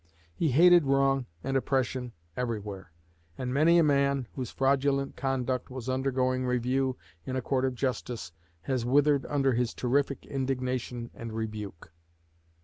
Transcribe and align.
He 0.33 0.49
hated 0.49 0.87
wrong 0.87 1.27
and 1.43 1.55
oppression 1.55 2.13
everywhere, 2.35 2.91
and 3.37 3.53
many 3.53 3.77
a 3.77 3.83
man, 3.83 4.27
whose 4.33 4.49
fraudulent 4.49 5.15
conduct 5.15 5.69
was 5.69 5.87
undergoing 5.87 6.43
review 6.47 6.97
in 7.23 7.35
a 7.35 7.41
court 7.43 7.65
of 7.65 7.75
justice, 7.75 8.31
has 8.61 8.83
withered 8.83 9.27
under 9.27 9.53
his 9.53 9.75
terrific 9.75 10.25
indignation 10.25 11.11
and 11.13 11.33
rebuke." 11.33 11.93